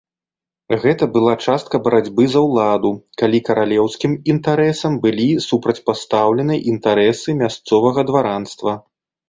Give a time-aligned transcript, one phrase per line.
[0.85, 2.91] Гэта была частка барацьбы за ўладу,
[3.23, 8.71] калі каралеўскім інтарэсам былі супрацьпастаўлены інтарэсы мясцовага дваранства.